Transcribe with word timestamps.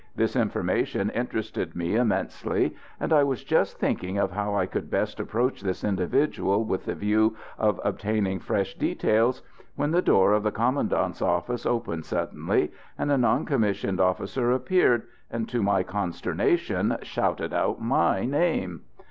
This 0.15 0.35
information 0.35 1.11
interested 1.11 1.75
me 1.75 1.93
immensely, 1.95 2.75
and 2.99 3.13
I 3.13 3.23
was 3.23 3.43
just 3.43 3.77
thinking 3.77 4.17
of 4.17 4.31
how 4.31 4.55
I 4.55 4.65
could 4.65 4.89
best 4.89 5.19
approach 5.19 5.61
this 5.61 5.83
individual 5.83 6.63
with 6.63 6.85
the 6.85 6.95
view 6.95 7.35
of 7.59 7.79
obtaining 7.83 8.39
fresh 8.39 8.73
details, 8.73 9.43
when 9.75 9.91
the 9.91 10.01
door 10.01 10.33
of 10.33 10.41
the 10.41 10.51
Commandant's 10.51 11.21
office 11.21 11.67
opened 11.67 12.05
suddenly 12.05 12.71
and 12.97 13.11
a 13.11 13.17
non 13.19 13.45
commissioned 13.45 13.99
officer 13.99 14.51
appeared, 14.51 15.03
and, 15.29 15.47
to 15.49 15.61
my 15.61 15.83
consternation, 15.83 16.97
shouted 17.03 17.53
out 17.53 17.79
my 17.79 18.25
name. 18.25 18.81